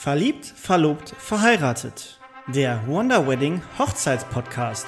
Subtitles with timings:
[0.00, 2.20] Verliebt, verlobt, verheiratet.
[2.46, 4.86] Der Wonder Wedding Hochzeitspodcast.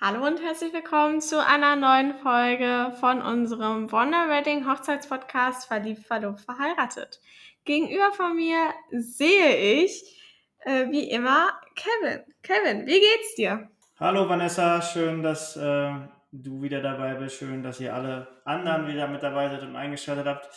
[0.00, 6.42] Hallo und herzlich willkommen zu einer neuen Folge von unserem Wonder Wedding Hochzeitspodcast Verliebt, verlobt,
[6.42, 7.20] verheiratet.
[7.64, 10.14] Gegenüber von mir sehe ich
[10.64, 12.24] äh, wie immer Kevin.
[12.42, 13.68] Kevin, wie geht's dir?
[13.98, 15.92] Hallo Vanessa, schön, dass äh,
[16.32, 17.36] du wieder dabei bist.
[17.36, 20.48] Schön, dass ihr alle anderen wieder mit dabei seid und eingeschaltet habt.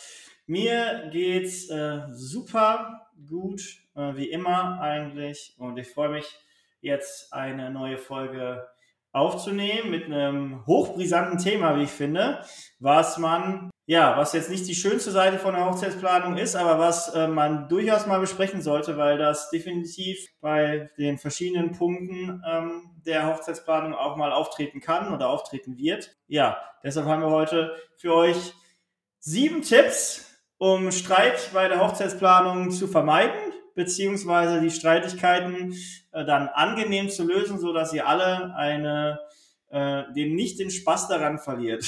[0.46, 3.60] Mir geht's äh, super gut,
[3.96, 5.54] äh, wie immer eigentlich.
[5.58, 6.26] Und ich freue mich,
[6.80, 8.68] jetzt eine neue Folge
[9.12, 12.44] aufzunehmen mit einem hochbrisanten Thema, wie ich finde,
[12.80, 17.08] was man ja, was jetzt nicht die schönste Seite von der Hochzeitsplanung ist, aber was
[17.14, 23.26] äh, man durchaus mal besprechen sollte, weil das definitiv bei den verschiedenen Punkten ähm, der
[23.26, 26.16] Hochzeitsplanung auch mal auftreten kann oder auftreten wird.
[26.28, 28.54] Ja, deshalb haben wir heute für euch
[29.18, 35.74] sieben Tipps, um Streit bei der Hochzeitsplanung zu vermeiden, beziehungsweise die Streitigkeiten
[36.12, 39.18] äh, dann angenehm zu lösen, so dass ihr alle eine,
[39.70, 41.84] äh, den nicht den Spaß daran verliert.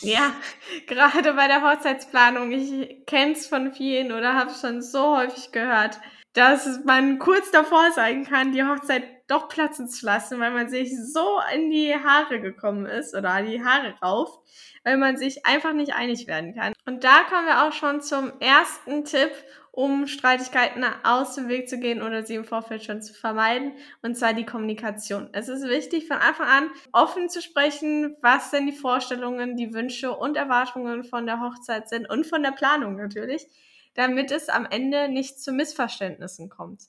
[0.00, 0.32] Ja,
[0.86, 2.52] gerade bei der Hochzeitsplanung.
[2.52, 6.00] Ich kenne es von vielen oder habe es schon so häufig gehört,
[6.32, 10.90] dass man kurz davor sein kann, die Hochzeit doch platzen zu lassen, weil man sich
[11.00, 14.40] so in die Haare gekommen ist oder die Haare rauft,
[14.82, 16.74] weil man sich einfach nicht einig werden kann.
[16.86, 19.30] Und da kommen wir auch schon zum ersten Tipp,
[19.74, 23.72] um Streitigkeiten aus dem Weg zu gehen oder sie im Vorfeld schon zu vermeiden,
[24.02, 25.28] und zwar die Kommunikation.
[25.32, 30.12] Es ist wichtig, von Anfang an offen zu sprechen, was denn die Vorstellungen, die Wünsche
[30.12, 33.48] und Erwartungen von der Hochzeit sind und von der Planung natürlich,
[33.94, 36.82] damit es am Ende nicht zu Missverständnissen kommt.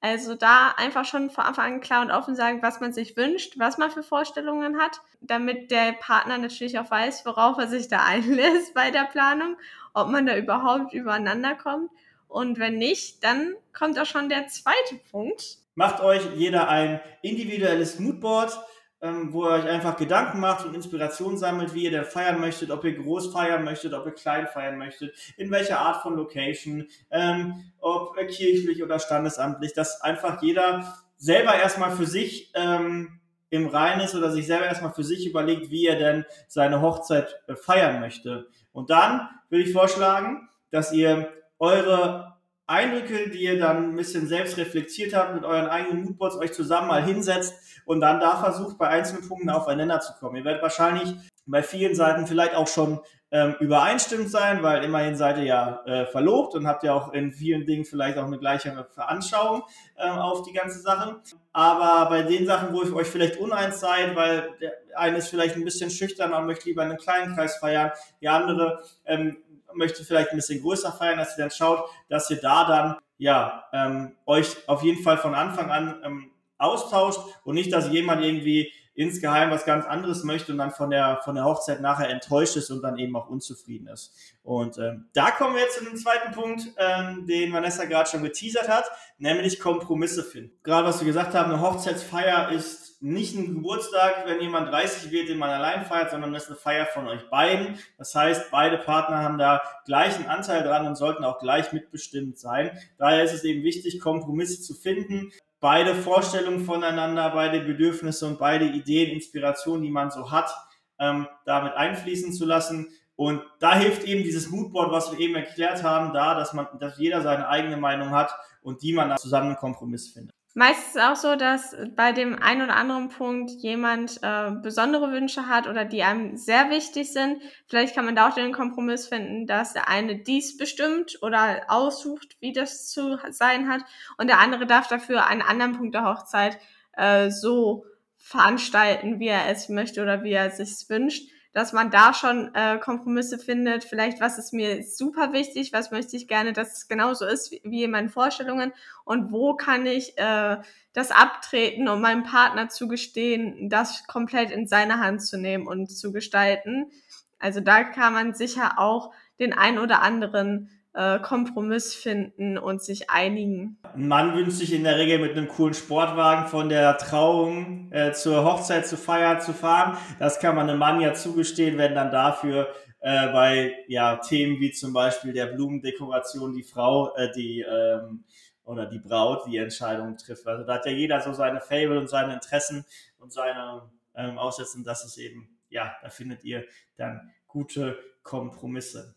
[0.00, 3.58] Also da einfach schon von Anfang an klar und offen sagen, was man sich wünscht,
[3.58, 8.02] was man für Vorstellungen hat, damit der Partner natürlich auch weiß, worauf er sich da
[8.06, 9.58] einlässt bei der Planung,
[9.92, 11.90] ob man da überhaupt übereinander kommt
[12.30, 15.58] und wenn nicht, dann kommt auch schon der zweite Punkt.
[15.74, 18.56] Macht euch jeder ein individuelles Moodboard,
[19.02, 22.70] ähm, wo ihr euch einfach Gedanken macht und Inspiration sammelt, wie ihr denn feiern möchtet,
[22.70, 26.86] ob ihr groß feiern möchtet, ob ihr klein feiern möchtet, in welcher Art von Location,
[27.10, 34.02] ähm, ob kirchlich oder standesamtlich, dass einfach jeder selber erstmal für sich ähm, im Reinen
[34.02, 37.98] ist oder sich selber erstmal für sich überlegt, wie er denn seine Hochzeit äh, feiern
[37.98, 38.46] möchte.
[38.72, 44.56] Und dann würde ich vorschlagen, dass ihr eure Eindrücke, die ihr dann ein bisschen selbst
[44.56, 47.54] reflektiert habt, mit euren eigenen Moodboards euch zusammen mal hinsetzt
[47.84, 50.36] und dann da versucht, bei einzelnen Punkten aufeinander zu kommen.
[50.36, 51.14] Ihr werdet wahrscheinlich
[51.46, 53.00] bei vielen Seiten vielleicht auch schon
[53.32, 57.32] ähm, übereinstimmend sein, weil immerhin seid ihr ja äh, verlobt und habt ja auch in
[57.32, 59.62] vielen Dingen vielleicht auch eine gleiche Veranschauung
[59.96, 61.20] äh, auf die ganze Sache.
[61.52, 65.56] Aber bei den Sachen, wo ihr euch vielleicht uneins seid, weil der eine ist vielleicht
[65.56, 69.36] ein bisschen schüchtern und möchte lieber in einem kleinen Kreis feiern, die andere ähm,
[69.74, 73.64] möchte vielleicht ein bisschen größer feiern, dass ihr dann schaut, dass ihr da dann ja
[73.72, 78.72] ähm, euch auf jeden Fall von Anfang an ähm, austauscht und nicht, dass jemand irgendwie
[79.00, 82.70] insgeheim was ganz anderes möchte und dann von der von der Hochzeit nachher enttäuscht ist
[82.70, 84.14] und dann eben auch unzufrieden ist.
[84.42, 88.22] Und ähm, da kommen wir jetzt zu dem zweiten Punkt, ähm, den Vanessa gerade schon
[88.22, 88.84] geteasert hat,
[89.16, 90.52] nämlich Kompromisse finden.
[90.62, 95.30] Gerade was wir gesagt haben, eine Hochzeitsfeier ist nicht ein Geburtstag, wenn jemand 30 wird,
[95.30, 97.78] den man allein feiert, sondern das ist eine Feier von euch beiden.
[97.96, 102.78] Das heißt, beide Partner haben da gleichen Anteil dran und sollten auch gleich mitbestimmt sein.
[102.98, 105.32] Daher ist es eben wichtig, Kompromisse zu finden.
[105.60, 110.50] Beide Vorstellungen voneinander, beide Bedürfnisse und beide Ideen, Inspirationen, die man so hat,
[110.98, 112.88] ähm, damit einfließen zu lassen.
[113.14, 116.98] Und da hilft eben dieses Moodboard, was wir eben erklärt haben, da, dass man, dass
[116.98, 118.32] jeder seine eigene Meinung hat
[118.62, 120.34] und die man zusammen einen Kompromiss findet.
[120.54, 125.46] Meistens ist auch so, dass bei dem einen oder anderen Punkt jemand äh, besondere Wünsche
[125.46, 127.40] hat oder die einem sehr wichtig sind.
[127.68, 132.36] Vielleicht kann man da auch den Kompromiss finden, dass der eine dies bestimmt oder aussucht,
[132.40, 133.82] wie das zu sein hat,
[134.18, 136.58] und der andere darf dafür einen anderen Punkt der Hochzeit
[136.96, 137.84] äh, so
[138.16, 142.54] veranstalten, wie er es möchte oder wie er es sich wünscht dass man da schon
[142.54, 143.84] äh, Kompromisse findet.
[143.84, 147.60] Vielleicht, was ist mir super wichtig, was möchte ich gerne, dass es genauso ist wie,
[147.64, 148.72] wie in meinen Vorstellungen
[149.04, 150.58] und wo kann ich äh,
[150.92, 155.90] das abtreten, um meinem Partner zu gestehen, das komplett in seine Hand zu nehmen und
[155.90, 156.90] zu gestalten.
[157.38, 163.10] Also da kann man sicher auch den ein oder anderen äh, Kompromiss finden und sich
[163.10, 163.78] einigen.
[163.94, 168.12] Ein Mann wünscht sich in der Regel mit einem coolen Sportwagen von der Trauung äh,
[168.12, 169.96] zur Hochzeit, zur Feier zu fahren.
[170.18, 172.68] Das kann man einem Mann ja zugestehen, wenn dann dafür
[173.00, 178.24] äh, bei ja, Themen wie zum Beispiel der Blumendekoration die Frau äh, die ähm,
[178.64, 180.46] oder die Braut die Entscheidung trifft.
[180.46, 182.84] Also da hat ja jeder so seine Fable und seine Interessen
[183.18, 184.84] und seine ähm, Aussetzen.
[184.84, 186.64] Das ist eben, ja, da findet ihr
[186.96, 189.16] dann gute Kompromisse.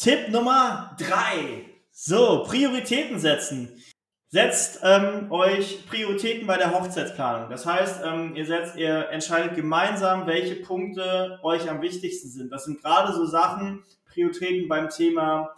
[0.00, 1.66] Tipp Nummer drei.
[1.92, 3.82] So, Prioritäten setzen.
[4.28, 7.50] Setzt ähm, euch Prioritäten bei der Hochzeitsplanung.
[7.50, 12.50] Das heißt, ähm, ihr setzt, ihr entscheidet gemeinsam, welche Punkte euch am wichtigsten sind.
[12.50, 15.54] Das sind gerade so Sachen, Prioritäten beim Thema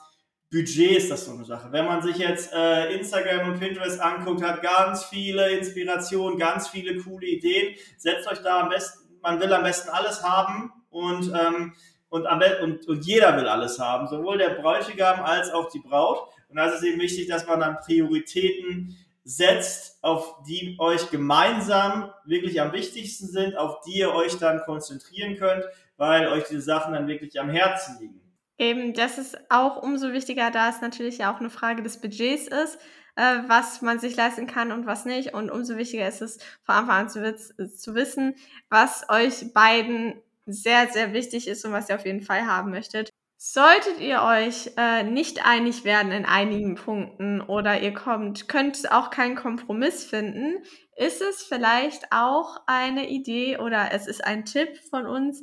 [0.51, 1.71] Budget ist das so eine Sache.
[1.71, 7.01] Wenn man sich jetzt äh, Instagram und Pinterest anguckt, hat ganz viele Inspirationen, ganz viele
[7.01, 7.77] coole Ideen.
[7.97, 11.75] Setzt euch da am besten, man will am besten alles haben und, ähm,
[12.13, 12.27] und,
[12.63, 16.29] und, und jeder will alles haben, sowohl der Bräutigam als auch die Braut.
[16.51, 18.95] Und da ist es eben wichtig, dass man dann Prioritäten
[19.25, 25.37] setzt, auf die euch gemeinsam wirklich am wichtigsten sind, auf die ihr euch dann konzentrieren
[25.37, 25.65] könnt,
[25.97, 28.21] weil euch diese Sachen dann wirklich am Herzen liegen.
[28.59, 32.47] Eben, das ist auch umso wichtiger, da es natürlich ja auch eine Frage des Budgets
[32.47, 32.79] ist,
[33.17, 35.33] äh, was man sich leisten kann und was nicht.
[35.33, 38.35] Und umso wichtiger ist es, von Anfang an zu, zu wissen,
[38.69, 43.11] was euch beiden sehr, sehr wichtig ist und was ihr auf jeden Fall haben möchtet.
[43.45, 49.11] Solltet ihr euch äh, nicht einig werden in einigen Punkten oder ihr kommt, könnt auch
[49.11, 50.63] keinen Kompromiss finden,
[50.97, 55.43] ist es vielleicht auch eine Idee oder es ist ein Tipp von uns,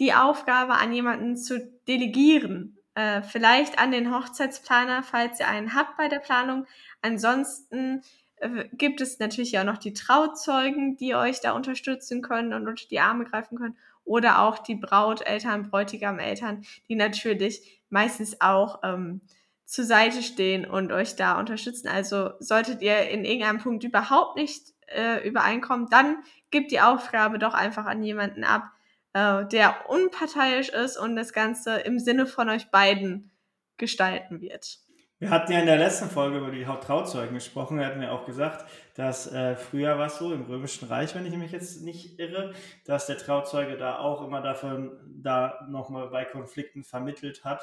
[0.00, 2.78] die Aufgabe an jemanden zu delegieren.
[2.96, 6.66] Äh, vielleicht an den Hochzeitsplaner, falls ihr einen habt bei der Planung.
[7.00, 8.02] Ansonsten
[8.38, 12.88] äh, gibt es natürlich auch noch die Trauzeugen, die euch da unterstützen können und unter
[12.88, 13.76] die Arme greifen können.
[14.06, 19.20] Oder auch die Brauteltern, Bräutigameltern, die natürlich meistens auch ähm,
[19.66, 21.88] zur Seite stehen und euch da unterstützen.
[21.88, 27.52] Also solltet ihr in irgendeinem Punkt überhaupt nicht äh, übereinkommen, dann gebt die Aufgabe doch
[27.52, 28.70] einfach an jemanden ab,
[29.12, 33.32] äh, der unparteiisch ist und das Ganze im Sinne von euch beiden
[33.76, 34.78] gestalten wird.
[35.18, 37.78] Wir hatten ja in der letzten Folge über die Trautzeugen gesprochen.
[37.78, 41.24] Wir hatten ja auch gesagt, dass äh, früher war es so im Römischen Reich, wenn
[41.24, 42.52] ich mich jetzt nicht irre,
[42.84, 47.62] dass der Trauzeuge da auch immer dafür da nochmal bei Konflikten vermittelt hat.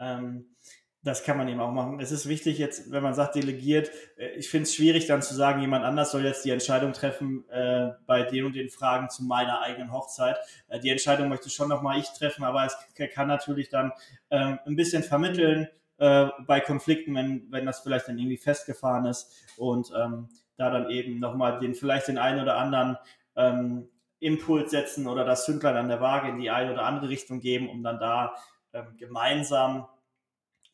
[0.00, 0.56] Ähm,
[1.02, 2.00] das kann man eben auch machen.
[2.00, 5.34] Es ist wichtig jetzt, wenn man sagt delegiert, äh, ich finde es schwierig dann zu
[5.34, 9.22] sagen, jemand anders soll jetzt die Entscheidung treffen äh, bei den und den Fragen zu
[9.22, 10.38] meiner eigenen Hochzeit.
[10.68, 12.74] Äh, die Entscheidung möchte schon nochmal ich treffen, aber es
[13.14, 13.92] kann natürlich dann
[14.30, 19.32] ähm, ein bisschen vermitteln äh, bei Konflikten, wenn, wenn das vielleicht dann irgendwie festgefahren ist
[19.56, 22.96] und ähm, da dann eben nochmal den, vielleicht den einen oder anderen
[23.36, 23.88] ähm,
[24.18, 27.68] Impuls setzen oder das Zündlein an der Waage in die eine oder andere Richtung geben,
[27.68, 28.34] um dann da
[28.72, 29.86] ähm, gemeinsam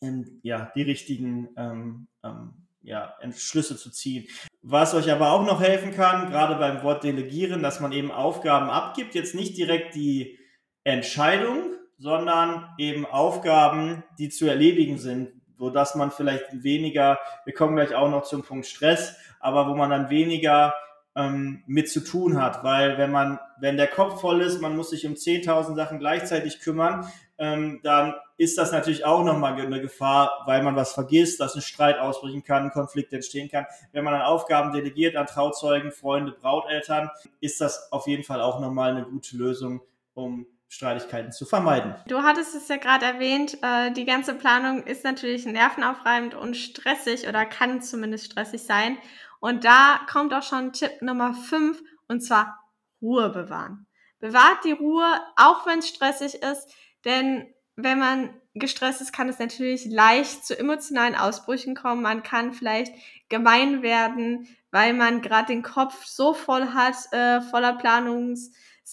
[0.01, 4.27] ähm, ja, die richtigen ähm, ähm, ja, Entschlüsse zu ziehen.
[4.63, 8.71] Was euch aber auch noch helfen kann, gerade beim Wort delegieren, dass man eben Aufgaben
[8.71, 10.39] abgibt, jetzt nicht direkt die
[10.85, 11.72] Entscheidung,
[12.03, 17.95] sondern eben Aufgaben, die zu erledigen sind, so dass man vielleicht weniger, wir kommen gleich
[17.95, 20.75] auch noch zum Punkt Stress, aber wo man dann weniger
[21.15, 24.91] ähm, mit zu tun hat, weil wenn man, wenn der Kopf voll ist, man muss
[24.91, 27.07] sich um 10.000 Sachen gleichzeitig kümmern,
[27.39, 31.63] ähm, dann ist das natürlich auch nochmal eine Gefahr, weil man was vergisst, dass ein
[31.63, 33.67] Streit ausbrechen kann, ein Konflikt entstehen kann.
[33.93, 37.11] Wenn man dann Aufgaben delegiert an Trauzeugen, Freunde, Brauteltern,
[37.41, 39.83] ist das auf jeden Fall auch nochmal eine gute Lösung,
[40.15, 41.95] um Streitigkeiten zu vermeiden.
[42.09, 47.29] Du hattest es ja gerade erwähnt, äh, die ganze Planung ist natürlich nervenaufreibend und stressig
[47.29, 48.97] oder kann zumindest stressig sein.
[49.39, 52.59] Und da kommt auch schon Tipp Nummer 5 und zwar
[53.03, 53.87] Ruhe bewahren.
[54.19, 56.75] Bewahrt die Ruhe, auch wenn es stressig ist,
[57.05, 62.01] denn wenn man gestresst ist, kann es natürlich leicht zu emotionalen Ausbrüchen kommen.
[62.01, 62.95] Man kann vielleicht
[63.29, 67.75] gemein werden, weil man gerade den Kopf so voll hat, äh, voller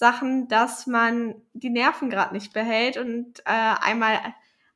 [0.00, 4.18] Planungssachen, dass man die Nerven gerade nicht behält und äh, einmal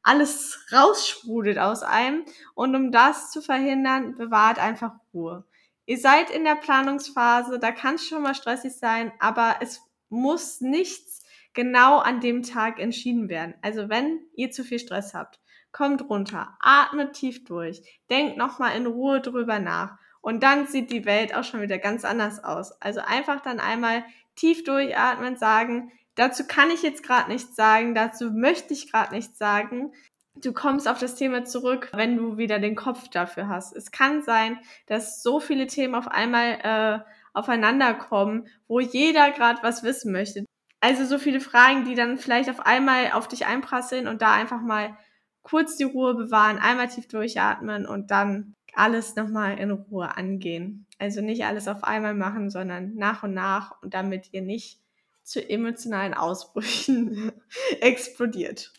[0.03, 2.25] alles raussprudelt aus einem.
[2.55, 5.45] Und um das zu verhindern, bewahrt einfach Ruhe.
[5.87, 10.61] Ihr seid in der Planungsphase, da kann es schon mal stressig sein, aber es muss
[10.61, 11.23] nichts
[11.55, 13.55] genau an dem Tag entschieden werden.
[13.63, 15.41] Also wenn ihr zu viel Stress habt,
[15.73, 21.05] kommt runter, atmet tief durch, denkt nochmal in Ruhe drüber nach und dann sieht die
[21.05, 22.81] Welt auch schon wieder ganz anders aus.
[22.81, 24.05] Also einfach dann einmal
[24.37, 29.39] tief durchatmen, sagen, dazu kann ich jetzt gerade nichts sagen, dazu möchte ich gerade nichts
[29.39, 29.93] sagen
[30.37, 33.75] du kommst auf das Thema zurück, wenn du wieder den Kopf dafür hast.
[33.75, 36.99] Es kann sein, dass so viele Themen auf einmal äh,
[37.33, 40.45] aufeinander kommen, wo jeder gerade was wissen möchte.
[40.81, 44.61] Also so viele Fragen, die dann vielleicht auf einmal auf dich einprasseln und da einfach
[44.61, 44.97] mal
[45.43, 50.87] kurz die Ruhe bewahren, einmal tief durchatmen und dann alles nochmal in Ruhe angehen.
[50.99, 54.81] Also nicht alles auf einmal machen, sondern nach und nach und damit ihr nicht
[55.23, 57.33] zu emotionalen Ausbrüchen
[57.81, 58.73] explodiert.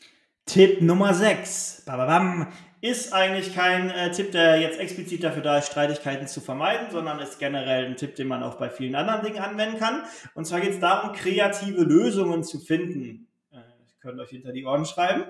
[0.45, 1.83] Tipp Nummer 6.
[1.85, 6.91] Bababam ist eigentlich kein äh, Tipp, der jetzt explizit dafür da ist, Streitigkeiten zu vermeiden,
[6.91, 10.03] sondern ist generell ein Tipp, den man auch bei vielen anderen Dingen anwenden kann.
[10.35, 13.27] Und zwar geht es darum, kreative Lösungen zu finden.
[13.51, 13.57] Äh,
[14.01, 15.23] könnt euch hinter die Ohren schreiben.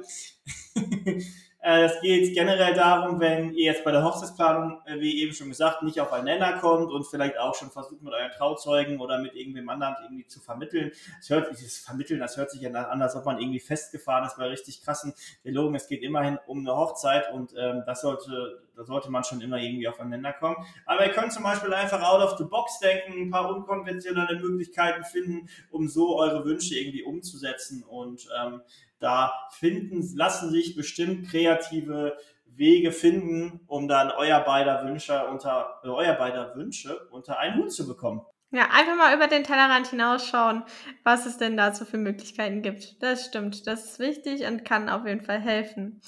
[1.68, 5.82] Es geht generell darum, wenn ihr jetzt bei der Hochzeitsplanung, äh, wie eben schon gesagt,
[5.82, 9.34] nicht auf einen Nenner kommt und vielleicht auch schon versucht, mit euren Trauzeugen oder mit
[9.34, 10.92] irgendwem anderen irgendwie zu vermitteln.
[11.20, 14.28] Es hört sich das Vermitteln, das hört sich ja an, als ob man irgendwie festgefahren
[14.28, 15.74] ist bei richtig krassen Dialogen.
[15.74, 19.58] Es geht immerhin um eine Hochzeit und ähm, das sollte, da sollte man schon immer
[19.58, 20.58] irgendwie auf einen Nenner kommen.
[20.86, 25.04] Aber ihr könnt zum Beispiel einfach out of the box denken, ein paar unkonventionelle Möglichkeiten
[25.04, 28.62] finden, um so eure Wünsche irgendwie umzusetzen und ähm,
[29.00, 35.88] da finden, lassen sich bestimmt kreative Wege finden, um dann euer beider Wünsche unter, äh,
[35.88, 38.22] euer beider Wünsche unter einen Hut zu bekommen.
[38.52, 40.64] Ja, einfach mal über den Tellerrand hinausschauen,
[41.04, 43.02] was es denn dazu für Möglichkeiten gibt.
[43.04, 46.02] Das stimmt, das ist wichtig und kann auf jeden Fall helfen.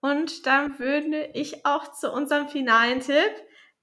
[0.00, 3.32] Und dann würde ich auch zu unserem finalen Tipp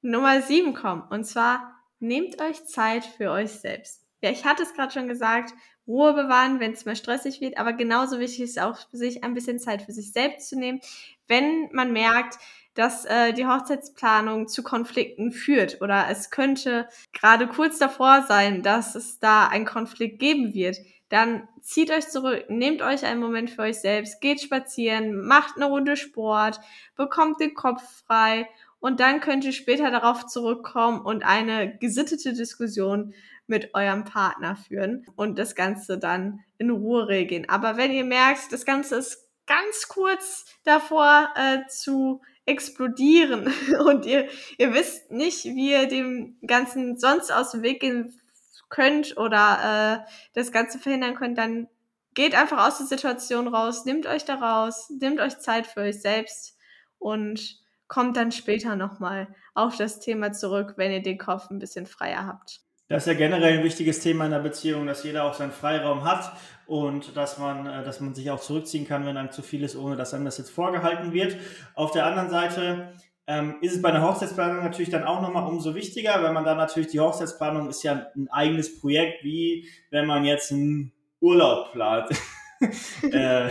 [0.01, 1.03] Nummer 7 kommen.
[1.09, 4.05] Und zwar, nehmt euch Zeit für euch selbst.
[4.21, 5.53] Ja, ich hatte es gerade schon gesagt,
[5.88, 7.57] Ruhe bewahren, wenn es mal stressig wird.
[7.57, 10.81] Aber genauso wichtig ist auch, sich ein bisschen Zeit für sich selbst zu nehmen,
[11.27, 12.38] wenn man merkt,
[12.74, 18.93] dass äh, die Hochzeitsplanung zu Konflikten führt oder es könnte gerade kurz davor sein, dass
[18.93, 20.77] es da einen Konflikt geben wird,
[21.10, 25.66] dann zieht euch zurück, nehmt euch einen Moment für euch selbst, geht spazieren, macht eine
[25.66, 26.60] Runde Sport,
[26.96, 28.48] bekommt den Kopf frei
[28.80, 33.14] und dann könnt ihr später darauf zurückkommen und eine gesittete Diskussion
[33.48, 37.50] mit eurem Partner führen und das Ganze dann in Ruhe regeln.
[37.50, 43.52] Aber wenn ihr merkt, das Ganze ist ganz kurz davor äh, zu explodieren
[43.86, 48.20] und ihr, ihr wisst nicht, wie ihr dem Ganzen sonst aus dem Weg gehen
[48.69, 51.67] könnt oder äh, das Ganze verhindern könnt, dann
[52.13, 56.01] geht einfach aus der Situation raus, nehmt euch da raus, nehmt euch Zeit für euch
[56.01, 56.57] selbst
[56.97, 61.86] und kommt dann später nochmal auf das Thema zurück, wenn ihr den Kopf ein bisschen
[61.86, 62.62] freier habt.
[62.89, 66.05] Das ist ja generell ein wichtiges Thema in der Beziehung, dass jeder auch seinen Freiraum
[66.05, 66.31] hat
[66.67, 69.75] und dass man, äh, dass man sich auch zurückziehen kann, wenn einem zu viel ist,
[69.75, 71.36] ohne dass einem das jetzt vorgehalten wird.
[71.75, 72.93] Auf der anderen Seite
[73.27, 76.57] ähm, ist es bei einer Hochzeitsplanung natürlich dann auch nochmal umso wichtiger, weil man dann
[76.57, 82.10] natürlich die Hochzeitsplanung ist ja ein eigenes Projekt, wie wenn man jetzt einen Urlaub plant.
[83.12, 83.50] äh,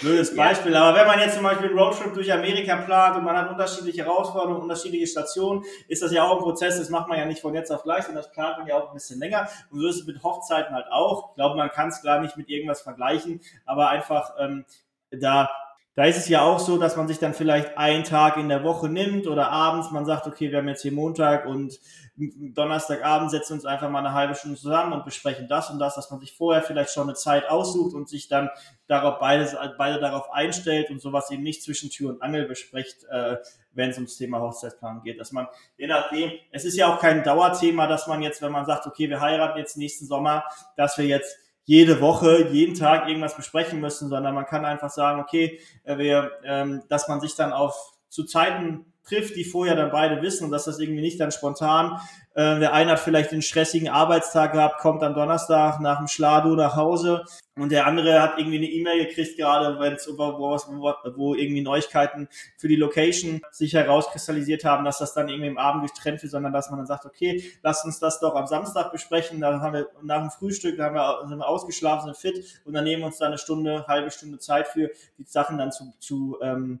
[0.00, 0.82] Blödes Beispiel, ja.
[0.82, 4.04] aber wenn man jetzt zum Beispiel einen Roadtrip durch Amerika plant und man hat unterschiedliche
[4.04, 7.54] Herausforderungen, unterschiedliche Stationen, ist das ja auch ein Prozess, das macht man ja nicht von
[7.54, 9.48] jetzt auf gleich, sondern das plant man ja auch ein bisschen länger.
[9.70, 11.30] Und so ist es mit Hochzeiten halt auch.
[11.30, 14.64] Ich glaube, man kann es gar nicht mit irgendwas vergleichen, aber einfach ähm,
[15.12, 15.48] da
[15.96, 18.62] da ist es ja auch so, dass man sich dann vielleicht einen Tag in der
[18.62, 21.80] Woche nimmt oder abends, man sagt, okay, wir haben jetzt hier Montag und
[22.18, 26.10] Donnerstagabend setzen uns einfach mal eine halbe Stunde zusammen und besprechen das und das, dass
[26.10, 28.50] man sich vorher vielleicht schon eine Zeit aussucht und sich dann
[28.88, 33.38] darauf beide, beide darauf einstellt und sowas eben nicht zwischen Tür und Angel bespricht, äh,
[33.72, 35.18] wenn es ums Thema Hochzeitsplan geht.
[35.18, 35.46] Dass man,
[35.78, 39.08] je nachdem, es ist ja auch kein Dauerthema, dass man jetzt, wenn man sagt, okay,
[39.08, 40.44] wir heiraten jetzt nächsten Sommer,
[40.76, 45.20] dass wir jetzt jede Woche, jeden Tag irgendwas besprechen müssen, sondern man kann einfach sagen,
[45.20, 49.90] okay, äh, wir, ähm, dass man sich dann auf zu Zeiten trifft, die vorher dann
[49.90, 52.00] beide wissen und dass das irgendwie nicht dann spontan,
[52.34, 56.54] äh, der eine hat vielleicht einen stressigen Arbeitstag gehabt, kommt am Donnerstag nach dem Schlado
[56.54, 57.24] nach Hause
[57.56, 61.62] und der andere hat irgendwie eine E-Mail gekriegt, gerade wenn es wo, wo, wo irgendwie
[61.62, 66.32] Neuigkeiten für die Location sich herauskristallisiert haben, dass das dann irgendwie im Abend getrennt wird,
[66.32, 69.72] sondern dass man dann sagt, okay, lass uns das doch am Samstag besprechen, dann haben
[69.72, 73.02] wir nach dem Frühstück, da haben wir, sind wir ausgeschlafen, sind fit und dann nehmen
[73.02, 76.80] wir uns da eine Stunde, halbe Stunde Zeit für, die Sachen dann zu, zu ähm,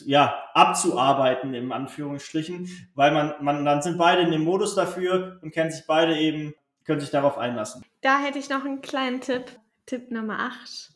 [0.00, 5.52] ja, abzuarbeiten, im Anführungsstrichen, weil man, man, dann sind beide in dem Modus dafür und
[5.52, 7.84] kennen sich beide eben, können sich darauf einlassen.
[8.00, 9.44] Da hätte ich noch einen kleinen Tipp.
[9.86, 10.94] Tipp Nummer 8.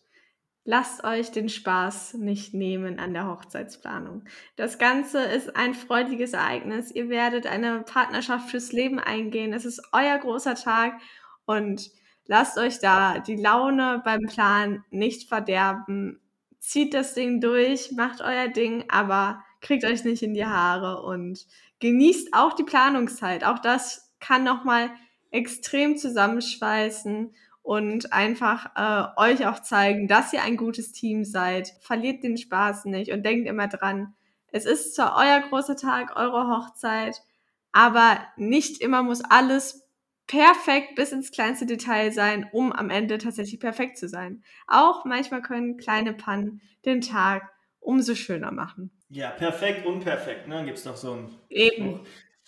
[0.65, 4.25] Lasst euch den Spaß nicht nehmen an der Hochzeitsplanung.
[4.57, 6.91] Das Ganze ist ein freudiges Ereignis.
[6.91, 9.55] Ihr werdet eine Partnerschaft fürs Leben eingehen.
[9.55, 11.01] Es ist euer großer Tag
[11.47, 11.91] und
[12.27, 16.21] lasst euch da die Laune beim Plan nicht verderben
[16.59, 21.47] zieht das Ding durch, macht euer Ding, aber kriegt euch nicht in die Haare und
[21.81, 23.45] genießt auch die Planungszeit.
[23.45, 24.91] Auch das kann nochmal
[25.31, 31.75] extrem zusammenschweißen und einfach äh, euch auch zeigen, dass ihr ein gutes Team seid.
[31.81, 34.15] Verliert den Spaß nicht und denkt immer dran,
[34.51, 37.21] es ist zwar euer großer Tag, eure Hochzeit,
[37.73, 39.88] aber nicht immer muss alles
[40.29, 44.45] perfekt bis ins kleinste Detail sein, um am Ende tatsächlich perfekt zu sein.
[44.69, 48.93] Auch manchmal können kleine Pannen den Tag umso schöner machen.
[49.09, 50.65] Ja, perfekt, unperfekt, ne?
[50.65, 51.35] Gibt es doch so ein.
[51.49, 52.01] Eben.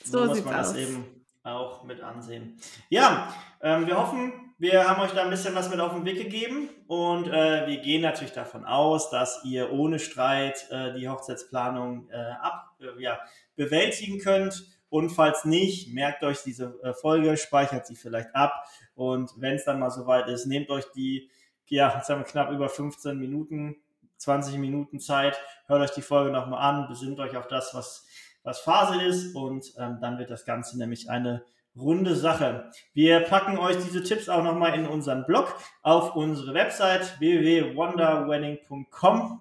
[0.05, 0.69] So, so muss man aus.
[0.69, 2.59] das eben auch mit ansehen.
[2.91, 6.19] Ja, ähm, wir hoffen, wir haben euch da ein bisschen was mit auf den Weg
[6.19, 12.11] gegeben und äh, wir gehen natürlich davon aus, dass ihr ohne Streit äh, die Hochzeitsplanung
[12.11, 13.19] äh, ab, äh, ja,
[13.57, 14.67] bewältigen könnt.
[14.91, 18.53] Und falls nicht, merkt euch diese äh, Folge, speichert sie vielleicht ab
[18.95, 21.31] und wenn es dann mal soweit ist, nehmt euch die,
[21.67, 23.77] ja, jetzt haben wir knapp über 15 Minuten,
[24.19, 28.07] 20 Minuten Zeit, hört euch die Folge nochmal an, besinnt euch auf das, was
[28.43, 31.45] was Phase ist und ähm, dann wird das Ganze nämlich eine
[31.77, 32.71] runde Sache.
[32.93, 39.41] Wir packen euch diese Tipps auch nochmal in unseren Blog auf unsere Website www.wonderwedding.com.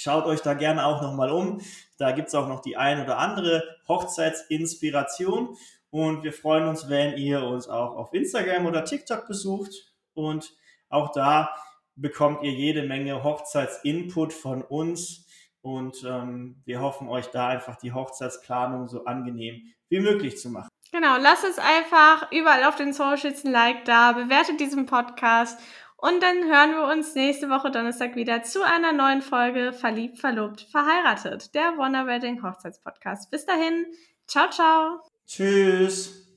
[0.00, 1.60] Schaut euch da gerne auch nochmal um.
[1.98, 5.56] Da gibt es auch noch die ein oder andere Hochzeitsinspiration.
[5.90, 9.72] Und wir freuen uns, wenn ihr uns auch auf Instagram oder TikTok besucht.
[10.14, 10.54] Und
[10.88, 11.52] auch da
[11.96, 15.26] bekommt ihr jede Menge Hochzeitsinput von uns.
[15.62, 20.68] Und ähm, wir hoffen euch da einfach die Hochzeitsplanung so angenehm wie möglich zu machen.
[20.92, 25.58] Genau, lasst uns einfach überall auf den Socials ein Like da, bewertet diesen Podcast
[26.00, 30.60] und dann hören wir uns nächste Woche Donnerstag wieder zu einer neuen Folge Verliebt, Verlobt,
[30.60, 33.32] Verheiratet, der Wonder Wedding Hochzeitspodcast.
[33.32, 33.84] Bis dahin,
[34.28, 35.00] ciao, ciao.
[35.26, 36.27] Tschüss.